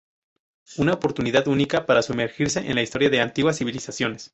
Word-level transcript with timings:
Una 0.77 0.93
oportunidad 0.93 1.47
única 1.47 1.85
para 1.85 2.01
sumergirse 2.01 2.61
en 2.61 2.73
la 2.73 2.81
historia 2.81 3.11
de 3.11 3.21
antiguas 3.21 3.59
civilizaciones. 3.59 4.29